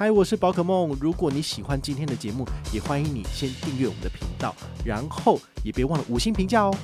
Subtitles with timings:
[0.00, 0.96] 嗨，我是宝可梦。
[0.98, 6.74] 如果你喜欢今天的节目，也欢迎你先订阅我们的频道，然后也别忘了五星评价哦。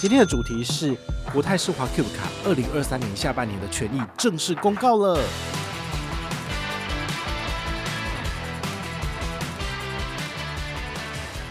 [0.00, 0.92] 今天的主题是
[1.32, 5.22] 国泰世华 Cube 卡二零二三年下半年的权益正式公告了。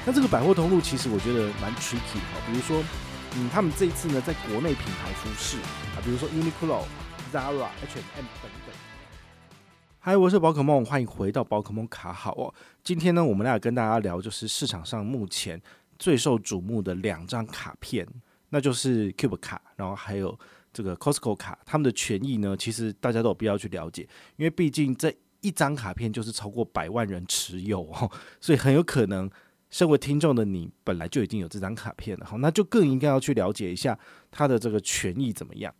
[0.05, 2.83] 那这个百货通路其实我觉得蛮 tricky 的，比如说，
[3.37, 5.55] 嗯，他们这一次呢，在国内品牌服饰
[5.95, 6.83] 啊，比如说 Uniqlo、
[7.31, 8.70] Zara、H&M 等等。
[10.03, 12.51] 嗨，我是宝可梦，欢迎回到宝可梦卡好哦。
[12.83, 15.61] 今天呢，我们来跟大家聊，就是市场上目前
[15.99, 18.07] 最受瞩目的两张卡片，
[18.49, 20.35] 那就是 Cube 卡，然后还有
[20.73, 21.59] 这个 Costco 卡。
[21.67, 24.01] 他们的权益呢，其实大家都有必要去了解，
[24.37, 28.09] 因为毕竟这一张卡片就是超过百万人持有哦，
[28.39, 29.29] 所以很有可能
[29.69, 33.99] 身为听众的你本来就已经有这张卡片了，好，那就更应该要去了解一下
[34.31, 35.71] 它的这个权益怎么样。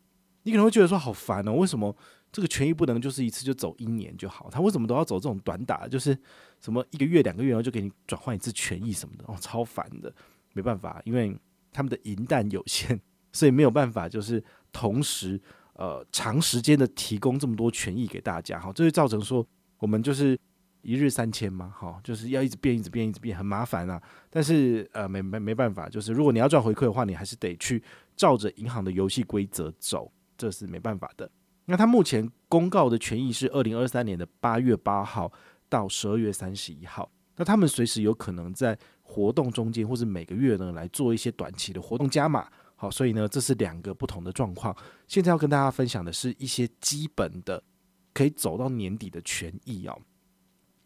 [0.44, 1.96] 你可能会觉得说好烦哦，为什么？
[2.32, 5.88] 这个权益不能就是一次就走一年就好，他为什么都要走这种短打？
[5.88, 6.18] 就是
[6.60, 10.14] 什么一个月、两个月，然后就给你转换一次权益什么的，哦，超烦的。
[10.54, 11.34] 没办法，因为
[11.72, 13.00] 他们的银弹有限，
[13.32, 15.40] 所以没有办法，就是同时
[15.76, 20.38] 呃长时间的提供这么多权益给大家，哈，这就造成说我们就是
[20.82, 24.02] 一日三千嘛，哈，就是要一直变、一直变、一直变，很麻烦啊。
[24.30, 27.82] 但是呃没没没办法，就是如果你要赚回馈的话，你还是得去
[28.18, 31.32] 照着银行的游戏规则走，这是没办法的。
[31.72, 35.32] 那他目前公告的权益是二零二三年的八月八号
[35.70, 37.10] 到十二月三十一号。
[37.38, 42.46] 那他们随时有可能在活动中间，或是每个月呢来做一些短期的活动加码。
[42.76, 44.76] 好，所以呢，这是两个不同的状况。
[45.08, 47.64] 现在要跟大家分享的是一些基本的
[48.14, 49.98] 可以走到年底的权益哦。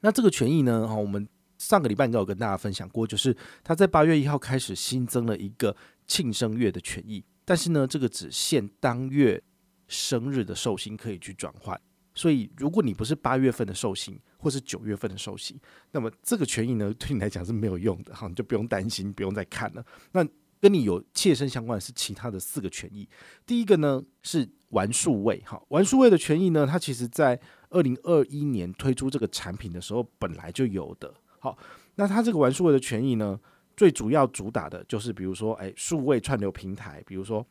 [0.02, 1.28] 那这个权益呢，哈，我们
[1.58, 9.42] 上个礼拜应该有跟大家分享过，就是他在八月一号开始新增了一个庆生月的权益，但是呢，这个只限当月。
[9.88, 11.80] 生日的寿星可以去转换，
[12.14, 15.60] 所以如果你不是八月份的寿星，或是九月份的寿星，
[15.92, 19.86] 那么这个权益呢，对你来讲是没有用的哈，你就不用担心，不用再看了。
[20.12, 20.26] 那
[20.60, 23.08] 跟你有切身相关的是其他的四个权益，
[23.46, 27.40] 第一个呢是玩数位哈，玩数位的权益呢，它其实在
[27.70, 31.14] 二零二一年推出这个产品的时候本来就有的。
[31.40, 31.58] 好，
[31.96, 33.40] 那它这个玩数位的权益呢，
[33.78, 37.46] 最主要主打的就是比如说，哎，数位串流平台，比如说。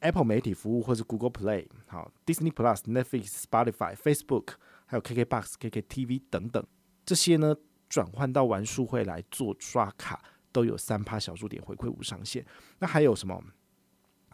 [0.00, 4.48] Apple 媒体服务或是 Google Play，好，Disney Plus、Netflix、Spotify、Facebook，
[4.84, 6.64] 还有 KKBox、KKTV 等等，
[7.04, 7.56] 这些呢
[7.88, 12.44] 转换到玩数会来做刷卡，都有三趴小数点回馈无上限。
[12.78, 13.42] 那还有什么？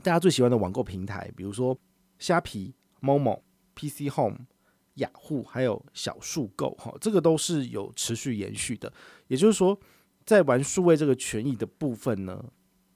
[0.02, 1.78] 大家最喜欢的网购平台，比如说
[2.18, 3.40] 虾皮、Momo、
[3.74, 4.46] PC Home、
[4.94, 8.92] 雅虎，还有小树购，哈，这个都是有持续延续的。
[9.28, 9.78] 也就是说，
[10.26, 12.44] 在玩数位这个权益的部分呢。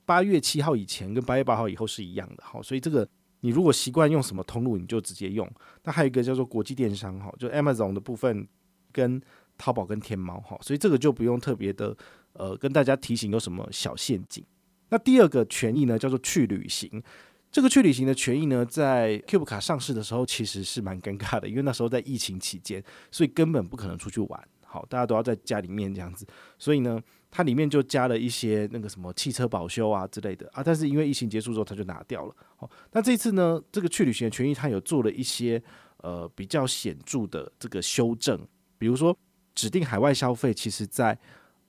[0.06, 3.06] 八月七号以前跟八月八号以后是一样的，好，所以这个
[3.40, 5.50] 你如果习惯用什么通路，你就直接用。
[5.82, 8.46] 那还有一个叫做国际电商，哈，就 Amazon 的部分
[8.92, 9.20] 跟
[9.58, 11.94] 淘宝跟天猫，哈，所以这个就不用特别的
[12.34, 14.44] 呃跟大家提醒有什么小陷阱。
[14.90, 17.02] 那第二个权益呢，叫做去旅行。
[17.50, 26.24] 这个去旅行的权益呢，在 Cube 卡上市的时候其实是蛮尴尬的，因为那时候在疫情期间，所以根本不可能出去玩，好，大家都要在家里面这样子，
[26.58, 27.02] 所以呢。
[27.36, 32.34] 它里面就加了一些那个什么汽车保修啊之类的啊，但是因为疫情结束之后，它就拿掉了。
[32.56, 35.62] 好，那这次呢，这个去旅行的权益，它有做了一些
[35.98, 38.40] 呃比较显著的这个修正，
[38.78, 39.14] 比如说
[39.54, 41.18] 指定海外消费，其实在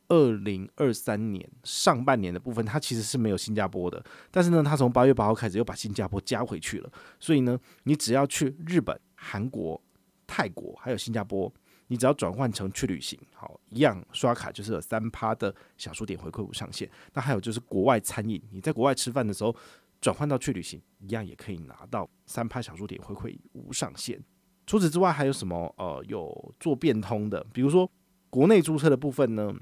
[0.07, 4.01] 二零二三年上半年的部分，它其实是没有新加坡的，
[4.31, 6.89] 但是呢，它从八月八号开始又把新加坡加回去了，
[7.19, 9.81] 所以呢，你只要去日本、韩国、
[10.25, 11.53] 泰国还有新加坡。
[11.87, 16.89] 你只要转换成去旅行，好，一样刷卡就是有三趴的小数点回馈无上限。
[17.13, 19.55] 那还有就是国外餐饮，你在国外吃饭的时候
[20.01, 24.21] 转换到去旅行，一样也可以拿到三趴小数点回馈无上限。
[24.65, 25.73] 除此之外，还有什么？
[25.77, 27.89] 呃，有做变通的，比如说
[28.29, 29.53] 国内租车的部分呢，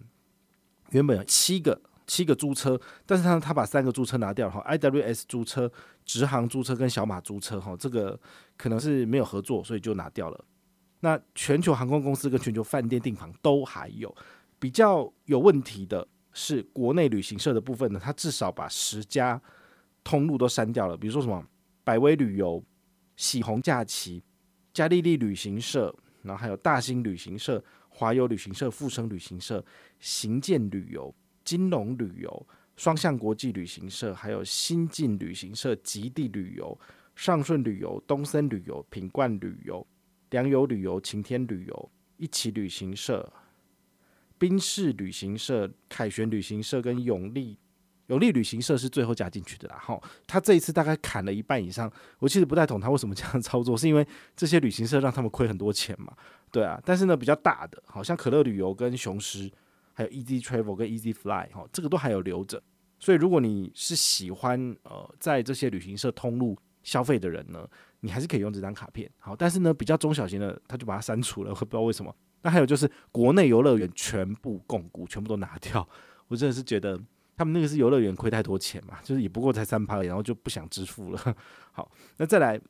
[0.89, 5.71] 原本有七个七个租车，但是他他把三个租车拿掉了哈，IWS 租车、
[6.03, 8.19] 直航租车跟小马租车哈，这个
[8.57, 10.45] 可能是没有合作，所以就拿掉了。
[11.05, 14.11] 那全球航空公司跟全球饭店订房都还有，
[14.57, 19.39] 比较有问题的是国内旅行社的部分呢，它至少把十家
[20.03, 21.45] 通路都删掉了，比如说什么
[21.83, 22.63] 百威旅游、
[23.17, 24.23] 喜红假期、
[24.73, 29.63] 嘉利利旅行社，然后还有大兴旅行社、华游旅行社、富生旅行社、
[29.99, 31.13] 行健旅游、
[31.43, 32.47] 金龙旅游、
[32.77, 36.75] 双向国际旅行社，还有新进旅行社、极地旅游、
[37.15, 39.85] 上顺旅游、东森旅游、品冠旅游。
[40.29, 43.31] 良友旅游、晴天旅游、一起旅行社、
[44.37, 47.57] 宾士旅行社、凯旋旅行社跟永利
[48.07, 49.77] 永利旅行社是最后加进去的啦。
[49.77, 56.13] 哈，他这一次大概砍了一半以上，我其实不太懂他为什么这样操作，是因为这些旅行社让他们亏很多钱嘛？
[56.51, 59.51] 对啊，但是呢，比较大的，好像可乐旅游跟雄狮，
[59.93, 62.61] 还有 Easy Travel 跟 Easy Fly 哈，这个都还有留着。
[62.99, 67.67] 所以如果你是喜欢呃在这些旅行社通路消费的人呢，
[67.99, 69.11] 你还是可以用这张卡片。
[69.17, 72.15] 好，但是呢，比较中小型的他就把它删除了， 我不知道为什么。
[72.43, 75.85] 那还有就是国内游乐园全部共股，全部都拿掉。
[76.29, 76.97] 我真的是觉得
[77.35, 81.35] 他们那个是游乐园亏太多钱嘛，就是也不过才三趴，然后就不想支付了。
[81.73, 82.61] 好，那再来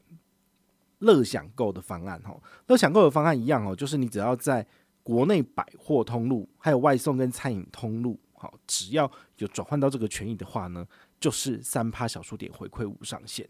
[1.00, 4.66] 乐享购的方案哈，乐享购的方案一样哦，就是你只要在
[5.04, 8.18] 国内百货通路，还有外送跟餐饮通路。
[8.38, 10.86] 好，只要有转换到这个权益的话呢，
[11.20, 13.48] 就是三趴小数点回馈无上限。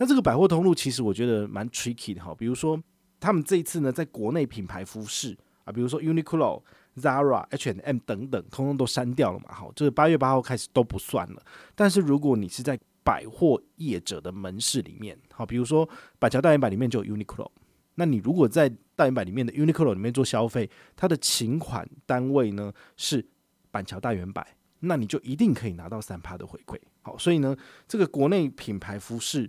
[0.00, 2.82] 那这个百货通路其实我觉得蛮 tricky 的哈，比如说
[3.20, 6.62] 他们这一次呢，在国内品牌服饰啊，比如说 Uniqlo、
[6.96, 9.52] Zara、H&M 等等，通通都删掉了嘛。
[9.52, 11.42] 好，这是八月八号开始都不算了。
[11.74, 15.86] 但是如果你是在百货业者的门市里面，好，比如说
[16.18, 17.50] 板桥大圆百里面就有 Uniqlo，
[17.96, 23.24] 那你如果在大圆百里面的 Uniqlo 里面做消费，它的请款单位呢是。
[23.72, 24.44] 板桥大圆百，
[24.80, 26.76] 那你就一定可以拿到三趴的回馈。
[27.02, 27.56] 好，所以呢，
[27.86, 29.48] 这个国内品牌服饰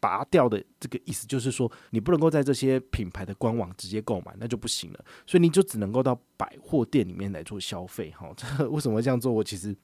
[0.00, 5.04] 拔掉的这个意思就是说，你不能够在这些品牌的官网直接购买，那就不行了。
[5.26, 8.10] 所以你就只能够到百货店里面来做消费。
[8.12, 9.32] 哈， 这为什么这样做？
[9.32, 9.74] 我其实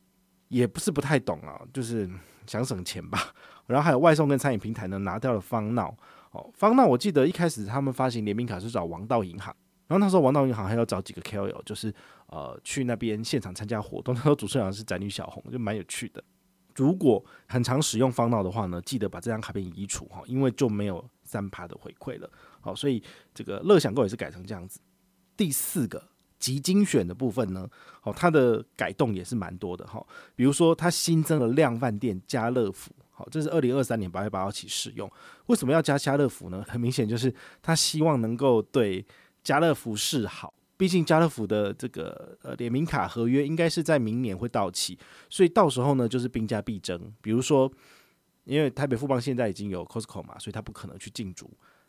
[0.48, 2.08] 也不是不太懂啊，就是
[2.46, 3.32] 想省钱吧。
[3.66, 5.96] 然后还有外送跟餐饮平台呢，拿掉了方闹。
[6.32, 9.54] 哦，方闹我记得一开始他们发行联名卡是找王道银行。
[9.88, 11.92] 然后那时候王道银行还要找几个 KOL，就是
[12.28, 14.14] 呃去那边现场参加活动。
[14.14, 16.24] 那时候主持人好像是宅女小红，就蛮有趣的。
[16.74, 22.30] 如果很常使用方闹的话呢，记得把这张卡片移除哈，因为就没有三趴的回馈了。
[22.60, 23.02] 好，所以
[23.34, 24.80] 这个乐享购也是改成这样子。
[25.36, 26.02] 第四个
[26.38, 27.68] 集精选的部分呢，
[28.00, 30.04] 好，它的改动也是蛮多的哈。
[30.34, 35.10] 比如说它新增了量贩店家乐福，好，这是二零二三年八月八号起使用。
[35.46, 36.64] 为什么要加家乐福呢？
[36.68, 39.04] 很明显就是他希望能够对。
[39.44, 44.98] 家乐福示好，毕竟家乐福的这个呃联名卡合约应该是在明年会到期，
[45.30, 47.00] 所以到时候呢就是兵家必争。
[47.20, 47.72] 比如说，
[48.42, 51.48] 因为台北富邦现在已经有 Costco 嘛，所以他不可能去进驻。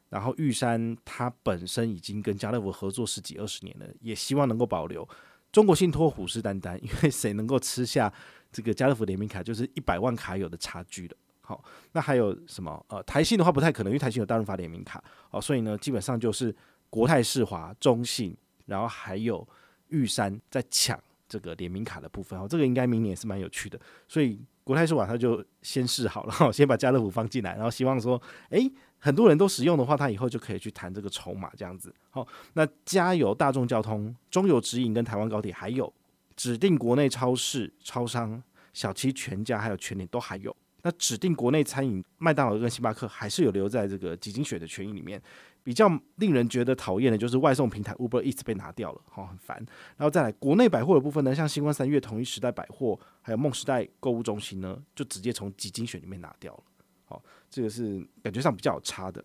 [0.10, 5.10] 然后玉山它本身已经跟家乐福合作十几二十年了，也希望能够保留。
[5.52, 8.14] 中国信托虎视眈眈， 因为谁能够吃下
[8.52, 11.16] 这个家乐福联名卡，就是一百万卡友的差距了。
[11.42, 12.86] 好，那还有什么？
[12.90, 16.56] 呃，台信的话不太可能，因为台信有大润发联名卡哦，所以呢基本上就是。
[16.94, 19.48] 国泰世华、中信，然后还有
[19.90, 23.80] 玉山在抢这个联名卡的部分哦，这个应该明年也是蛮有趣的。
[24.08, 31.94] 所以国泰世华他就先试好了， 先把家乐福放进来，然后希望说，诶，很多人都使用的话，他以后就可以去谈这个筹码这样子。
[32.10, 35.92] 好，那加油大众交通、中油直营跟台湾高铁，还有
[36.36, 38.42] 指定国内超市、超商、
[38.74, 40.56] 小七全家还有全联都还有。
[40.86, 45.22] 那指定国内餐饮，麦当劳跟星巴克还是有留在这个集精选的权益里面。
[45.64, 49.58] 比较令人觉得讨厌的就是外送平台 Uber Eats 被拿掉了，好，很烦。
[49.96, 56.64] 然后再来国内百货的部分呢，像新光三月、统一时代百货，还有梦时代购物中心呢，就直接从集精选里面拿掉了。
[57.06, 59.24] 好，这个是感觉上比较有差的。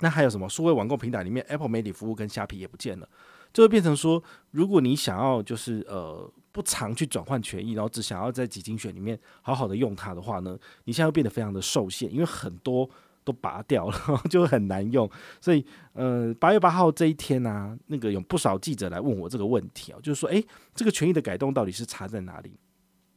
[0.00, 3.06] 那还有什么数位网购平台里面 Apple 媒体服务跟虾皮也不见了，
[3.52, 4.22] 就会变成说，
[4.52, 12.88] 如果你想要就是呃不常去转换权益，然后只想要在集精选里面好好的用它的话呢，你现在会变得非常的受限，因为很多。
[13.24, 13.98] 都拔掉了，
[14.30, 15.10] 就很难用。
[15.40, 22.58] 所以，呃，八月八号这一天呢、那个有不少记者来问我这个问题啊，就是说，诶，这个权益的改动到底是差在哪里？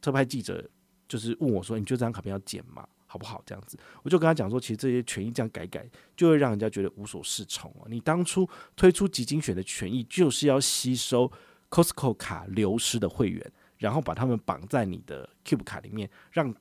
[0.00, 0.68] 特派记者
[1.06, 2.86] 就是问我说，你觉得这张卡片要剪吗？
[3.10, 3.42] 好不好？
[3.46, 7.86] 这样子，我就跟他讲说，其实这些权益这样改改，就会让人家觉得无所适从哦。
[7.88, 11.30] 你当初推出集精选的权益，就是要吸收
[11.70, 16.54] Costco 卡流失的会员，然后把他们绑在你的 Cube 卡里面，让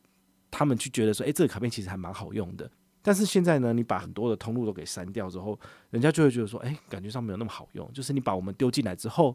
[0.49, 2.71] 他们去觉得说，诶，这个卡片其实还蛮好用的。
[3.07, 5.57] 但是现在呢，你把很多的通路都给删掉之后，
[5.91, 7.89] 人家就会觉得说，哎，感觉上没有那么好用。
[7.93, 9.33] 就是你把我们丢进来之后，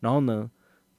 [0.00, 0.50] 然后呢，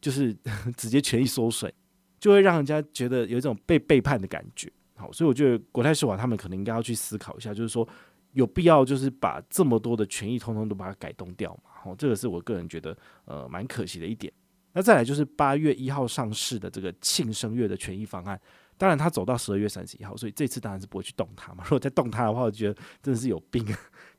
[0.02, 0.36] 就是
[0.76, 1.72] 直接权益缩水，
[2.20, 4.68] 就会让人家觉得有一种被背叛的感觉。
[4.96, 7.88] 好，所以我觉得国泰世华他们可能应该要去思考一下，就是说
[8.32, 11.70] 有必要就是把这么多的权益通通都把它改动掉嘛。
[11.84, 14.34] 好，这个是我个人觉得呃蛮可惜的一点。
[14.74, 18.42] 那再来就是八月一号上市的这个庆生月的权益方案。
[18.78, 21.64] 当然，他走到十二月三十一号，所以这次当然是不会去动它嘛。
[21.64, 23.66] 如果再动它的话，我觉得真的是有病。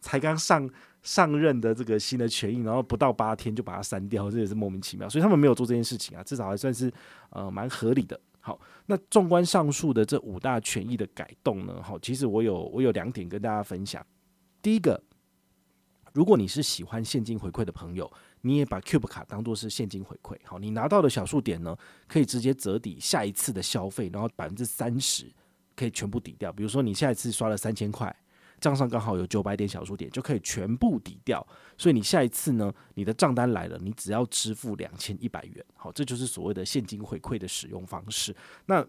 [0.00, 0.68] 才刚上
[1.02, 5.08] 上任的这个新的权益，然后不到八天就把它删掉，这也是莫名其妙。
[5.08, 6.92] 所以他们没有做这件事情啊，至少还算是
[7.30, 8.20] 呃蛮合理的。
[8.40, 14.04] 好，那纵观上述的这五大权益的改动呢，好，其实我有我有两点跟大家分享。
[14.60, 15.00] 第一个，
[16.12, 18.10] 如果你是喜欢现金回馈的朋友。
[18.42, 21.76] 你也把 Cube 卡当做是现金回馈，好，你拿到的小数点呢，
[22.06, 25.30] 可以直接折抵下一次的消费，然后百分之三十
[25.74, 26.52] 可以全部抵掉。
[26.52, 28.14] 比如说你下一次刷了三千块，
[28.60, 31.46] 账上刚好有九百点小数点，就可以全部抵掉。
[31.76, 35.64] 所以你下一次呢，你的账单来了，你只要支付两千一百元。
[35.74, 38.34] 好，这就是所谓的现金回馈的使用方式。
[38.66, 38.86] 那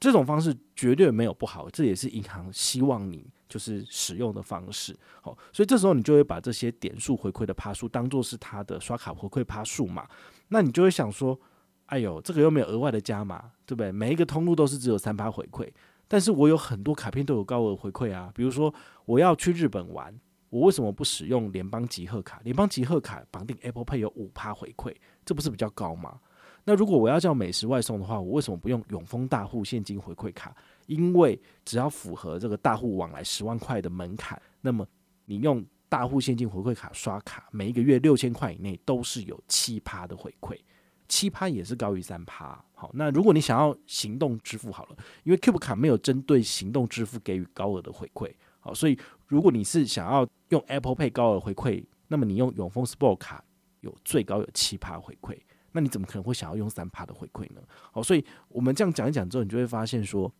[0.00, 4.96] 这种方式绝对没有不好，这也是银行希望你就是使用的方式。
[5.20, 10.06] 好，所以这时候你就会把这些点数回馈的趴数当做是它的刷卡回馈趴数嘛。
[10.48, 11.38] 那你就会想说，
[11.86, 13.90] 哎呦，这个又没有额外的加码，对不对？
[13.90, 15.68] 每一个通路都是只有三趴回馈，
[16.06, 18.30] 但是我有很多卡片都有高额回馈啊。
[18.34, 18.72] 比如说
[19.04, 20.14] 我要去日本玩，
[20.50, 22.40] 我为什么不使用联邦集贺卡？
[22.44, 26.18] 联邦集贺卡绑定 Apple Pay 有五趴回馈，这不是比较高吗？
[26.64, 30.54] 那如果我要叫美食外送的话，我为什么不用永丰大户现金回馈卡？
[30.88, 34.86] 因为只要符合这个大户往来十万块的门槛，那么
[35.26, 40.58] 你用大户现金回馈卡刷卡，每一个月六千块以内都是有七趴的回馈，
[41.06, 42.64] 七趴也是高于三趴。
[42.74, 53.44] 好，那如果你想要行动支付好了，因为 Cube 卡没有针对行动支付给予高额的回馈，好，所以如果你是想要用 Apple Pay 高额回馈，那么你用永丰 Sport 卡
[53.80, 55.38] 有最高有七趴回馈。
[55.72, 57.60] 那你怎么可能会想要用三趴的回馈呢？
[57.92, 60.32] 好，所以我们这样讲一讲之后，你就会发现说，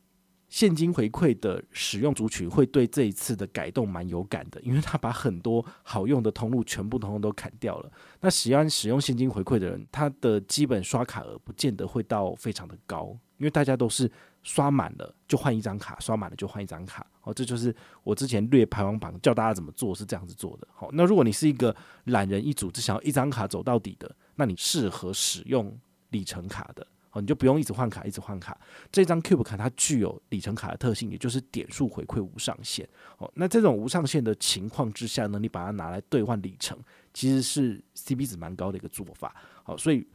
[0.48, 7.92] 现金回馈的使用族群会对这一次的改动蛮有感的，因为他把很多好用的通路全部通通都砍掉了。
[8.20, 14.10] 那喜欢使用现金回馈的人，他的基本刷卡额不见得会到非常的高，因为大家都是
[14.42, 17.06] 刷满了就换一张卡，刷满了就换一张卡。
[17.20, 20.66] 好，这就是我之前略排行榜教大家怎么做是这样子做的。
[20.72, 24.10] 好，那如果你是一个懒人一族，只想要一张卡走到底的。
[24.34, 25.78] 那你适合使用
[26.10, 28.58] 里程卡的哦，你就不用一直换卡，一直换卡。
[28.92, 32.88] 这张 Cube 卡它具有里程卡的特性，也就是点数回馈无上限
[33.18, 33.30] 哦。
[33.34, 36.78] 那这种无上限的情况之下呢，你把它拿来兑换里程，
[37.12, 39.34] 其实是 CP 值蛮高的一个做法。
[39.62, 40.06] 好，所以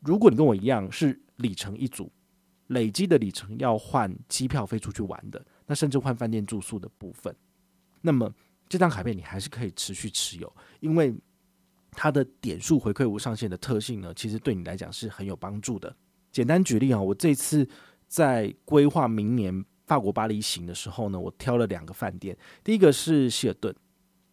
[0.00, 2.10] 如果你跟我一样是里程一组，
[2.68, 7.34] 累积的里程要换机票飞出去玩的，那甚至换饭店住宿的部分，
[8.00, 8.32] 那么
[8.68, 11.14] 这张卡片你还是可以持续持有，因为。
[11.94, 15.94] 它的点数回馈无上限的特性呢，其实对你来讲是很有帮助的。
[16.32, 17.68] 简单举例啊，我这次
[18.08, 23.74] 在规划明年法国巴黎行的时候呢，我挑了两个饭店，第一个是希尔顿，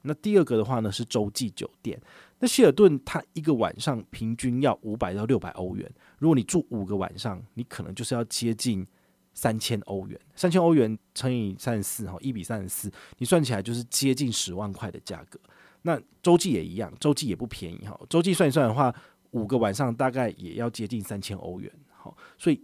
[0.03, 2.01] 那第二个的话呢是洲际酒店。
[2.39, 8.87] 那希尔顿它一个晚上平均要五百到六百欧元，如果你住五个晚上，你可能就是要接近
[9.33, 15.37] 三千欧元，三千欧元乘以三十四哈，一比三十四，你算起来就是接近十万块的价格。
[15.81, 17.99] 那洲际也一样，洲际也不便宜哈。
[18.09, 18.93] 洲际算一算的话，
[19.31, 21.69] 五个晚上大概也要接近三千欧元。
[22.01, 22.63] 好，所以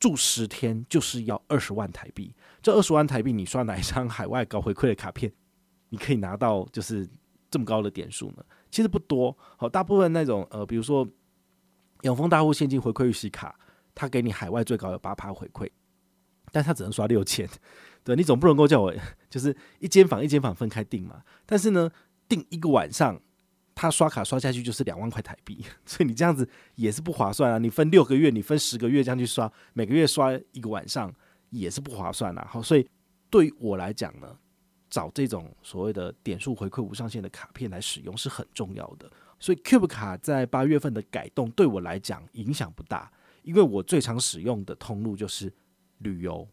[0.00, 2.34] 住十天就是要二十万台币。
[2.60, 5.32] 这二十万台币，你刷哪一张海外高回馈的卡片，
[5.88, 7.08] 你可以拿到就是
[7.48, 8.44] 这么高的点数呢？
[8.70, 9.36] 其实不多。
[9.56, 11.08] 好，大部分那种呃，比如说
[12.02, 13.58] 永丰大户现金回馈预习卡，
[13.94, 15.70] 它给你海外最高有八趴回馈，
[16.50, 17.48] 但它只能刷六千。
[18.02, 18.92] 对，你总不能够叫我
[19.30, 21.22] 就是一间房一间房分开订嘛？
[21.46, 21.88] 但是呢，
[22.28, 23.20] 订一个晚上，
[23.74, 27.58] 他刷卡刷下去就是两万块台币， 所以你这样子也是不划算啊！
[27.58, 31.12] 你分六个月，你分十个月这样去刷，每个月刷一个晚上
[31.50, 32.46] 也是不划算啊。
[32.48, 32.86] 好，所以
[33.30, 34.36] 对于我来讲呢，
[34.90, 39.10] 找这种所谓的点数回馈无上限的卡片来使用是很重要的。
[39.40, 43.10] 所以 Cube 卡在八月份的改动对我来讲影响不大，
[43.42, 45.52] 因为我最常使用的通路就是
[45.98, 46.46] 旅游、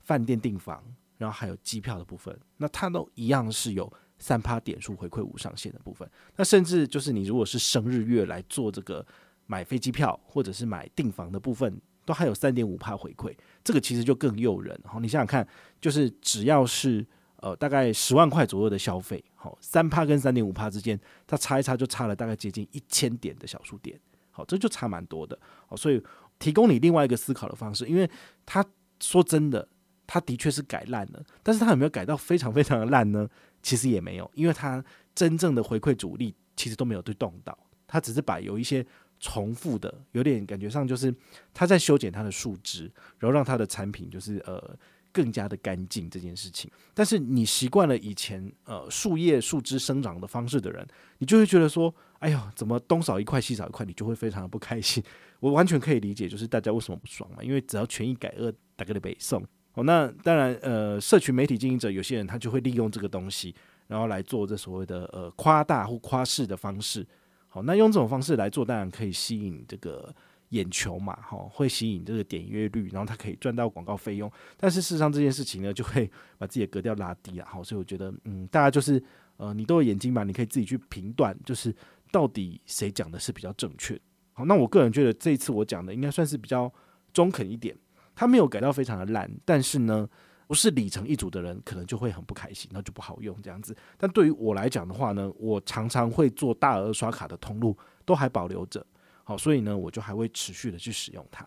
[0.00, 0.82] 饭店订房，
[1.18, 3.92] 然后还有机票的部分，那它都一样是有。
[4.18, 9.04] 三趴点数回馈无上限的部分，那甚至就是你如果是生日月来做这个
[9.46, 14.78] 买飞机票或者是买订房的部分，都还有三点五趴回馈，这个其实就更诱人。
[14.84, 15.46] 好，你想想看，
[15.80, 17.06] 就是只要是
[17.36, 23.98] 呃大概十万块左右的消费，好，三趴跟三点五趴之间，它差一差就差了大概接近一千点的小数点，
[24.30, 25.38] 好，这就差蛮多的。
[25.66, 26.02] 好，所以
[26.38, 28.10] 提供你另外一个思考的方式，因为
[28.44, 28.64] 他
[29.00, 29.68] 说真的，
[30.08, 33.28] 他的确是改烂了，但是他有没有改到非常非常的烂呢？
[33.62, 34.82] 其实也没有，因为它
[35.14, 38.86] 真正的回馈主力其实都没有对动到，它只是把有一些
[39.20, 41.14] 重复的，有点感觉上就是
[41.52, 44.74] 它在修剪它的树枝，然后让它的产品就是呃
[45.12, 46.70] 更加的干净这件事情。
[46.94, 50.86] 但是你习惯了以前呃树叶树枝生长的方式的人，
[51.18, 55.02] 你就会觉得说，哎呦，怎么东少一块西少一块，你就会非常的不开心。
[55.40, 59.44] 我完全可以理解，就是大家为什么不爽嘛，因为只要权益改恶，大概的北宋。
[59.78, 63.54] 哦，那当然，呃，社群媒体经营者有些人他就会利用这个东西，
[63.86, 67.06] 然后来做这所谓的呃夸大或夸饰的方式。
[67.46, 70.12] 好，那用这种方式来做，当然可以吸引这个
[70.48, 74.28] 眼球嘛，哈，会吸引这个点阅率，然后他可以赚到广告费用。
[74.56, 77.46] 但是事实上这件事情呢，就会把自己的格调拉低了。
[77.46, 79.00] 好，所以我觉得，嗯，大家就是
[79.36, 81.72] 呃，你都有眼睛嘛，你可以自己去评断，就是
[82.10, 83.96] 到底谁讲的是比较正确。
[84.32, 86.68] 好，那我个人觉得这一次我讲的应该算是比较
[87.12, 87.76] 中肯一点。
[88.18, 90.08] 它没有改到非常的烂，但是呢，
[90.48, 93.76] 不是里程一组的人，可能就会很不开心，那就不好用这样子。
[93.96, 98.84] 但对于我来讲的话呢，我常常会做大额刷卡的通路都还保留着，
[99.22, 101.46] 好，所以呢，我就还会持续的去使用它。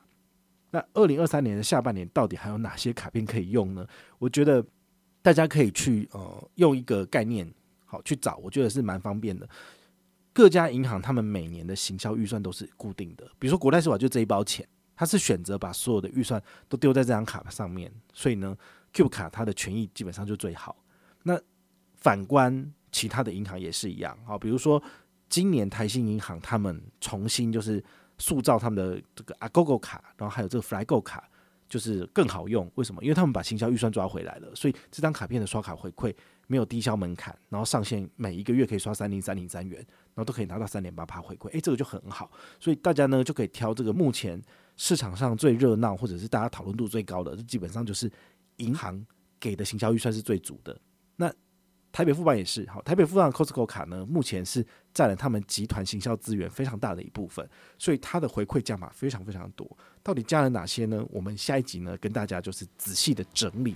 [0.69, 3.85] 那二零二三年的下半年到底还有哪些卡片可以用呢？
[4.17, 4.65] 我觉得
[5.21, 7.45] 大家可以去呃用一个概念
[7.83, 9.45] 好去找，我觉得是蛮方便的。
[10.31, 14.65] 各家银行他们每年的行销预算都是固定的，比如说国泰世华就这一包钱，
[15.01, 16.39] 他是选择把所有的预算
[16.69, 18.55] 都丢在这张卡上面，所以呢
[18.93, 20.77] ，Cube 卡它的权益基本上就最好。
[21.23, 21.35] 那
[21.95, 24.79] 反观其他的银行也是一样，好，比如说
[25.27, 27.83] 今年台新银行他们重新就是。
[28.17, 31.27] 塑造他们的这个 Agogo 卡，然后还有这个 Flygo 卡，
[31.67, 32.71] 就是更好用。
[32.75, 33.01] 为什么？
[33.01, 36.13] 因为他们把行销预算抓回来了，所以这张卡片的刷卡回馈
[36.45, 39.79] 没有低消门槛，然后上限每一个月可以刷三零三零三元，
[40.13, 41.49] 然后都可以拿到三点八趴回馈。
[41.49, 42.29] 诶，这个就很好。
[42.59, 44.39] 所以大家呢就可以挑这个目前
[44.83, 48.11] 市场上最热闹或者是大家讨论度最高的，基本上就是
[48.55, 48.99] 银行
[49.39, 50.75] 给的行销预算是最足的。
[51.15, 51.31] 那
[51.91, 57.47] 台北富邦也是好，台北富邦的 Costco 卡呢，目前是占了他们集团行销资源非常大的一部分，
[57.77, 59.69] 所以它的回馈价码非常非常多。
[60.01, 61.05] 到底加了哪些呢？
[61.11, 63.75] 我们下一集呢跟大家就是仔细的整理。